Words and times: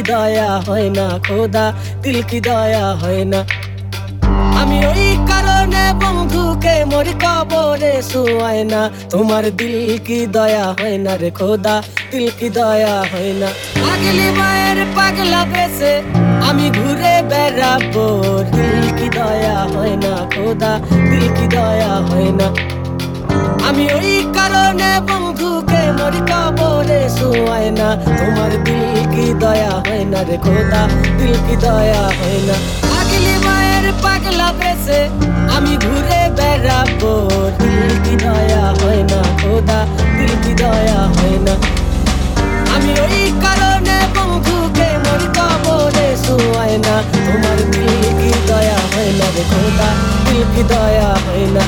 কি 0.00 0.06
দয়া 0.12 0.50
হয় 0.66 0.88
না, 0.98 1.06
খোদা, 1.26 1.64
দিল 2.02 2.18
কি 2.30 2.38
দয়া 2.48 2.86
হয় 3.00 3.22
না। 3.32 3.40
আমি 4.60 4.78
ওই 4.90 5.06
কারণে 5.30 5.84
বন্ধুকে 6.02 6.74
মরি 6.90 7.14
কবরে 7.24 7.94
শুয়ায় 8.10 8.64
না। 8.72 8.80
তোমার 9.12 9.44
দিল 9.58 9.76
কি 10.06 10.18
দয়া 10.36 10.66
হয় 10.78 10.96
না 11.04 11.12
রে, 11.20 11.30
খোদা, 11.38 11.74
দিল 12.10 12.26
কি 12.38 12.48
দয়া 12.58 12.96
হয় 13.10 13.32
না। 13.40 13.48
পাগলি 13.82 14.28
মায়ের 14.38 14.78
পাগলা 14.96 15.40
বেসে 15.52 15.92
আমি 16.48 16.66
ঘুরে 16.78 17.14
বেড়াবো। 17.30 18.06
দিল 18.54 18.80
কি 18.98 19.08
দয়া 19.16 19.58
হয় 19.74 19.94
না, 20.04 20.12
খোদা, 20.34 20.72
দিল 21.08 21.24
কি 21.36 21.46
দয়া 21.56 21.92
হয় 22.08 22.30
না। 22.40 22.48
আমি 23.68 23.84
ওই 23.98 24.12
কারণে 24.36 24.90
মরি 25.98 26.22
কবরে 26.30 27.00
শুয়ায় 27.16 27.70
না 27.78 27.88
তোমার 28.18 28.52
দিল 28.66 28.96
কি 29.14 29.26
দয়া 29.42 29.72
হয় 29.86 30.04
না 30.12 30.20
রে 30.28 30.36
খোদা 30.44 30.82
দিল 31.18 31.34
কি 31.46 31.54
দয়া 31.64 32.02
হয় 32.18 32.40
না। 32.48 32.56
পাগলি 32.90 33.34
মায়ের 33.46 33.86
পাগলা 34.04 34.48
বেসে 34.60 35.00
আমি 35.56 35.72
ঘুরে 35.84 36.22
বেড়াবো 36.38 37.12
দিল 37.60 37.88
কি 38.04 38.14
দয়া 38.24 38.64
হয় 38.78 39.02
না 39.10 39.20
খোদা 39.40 39.78
দিল 40.16 40.32
কি 40.44 40.52
দয়া 40.62 41.00
হয় 41.16 41.38
না। 41.46 41.54
আমি 42.74 42.90
ওই 43.04 43.18
কারণে 43.44 43.96
বন্ধুকে 44.16 44.88
মরি 45.04 45.28
কবরে 45.36 46.08
শুয়ায় 46.24 46.76
না 46.86 46.94
তোমার 47.26 47.58
দিল 47.72 48.02
কি 48.20 48.30
দয়া 48.48 48.78
হয় 48.92 49.12
না 49.18 49.26
রে 49.36 49.44
খোদা 49.52 49.88
দিল 50.26 50.42
কি 50.54 50.62
দয়া 50.72 51.10
হয় 51.24 51.46
না। 51.56 51.62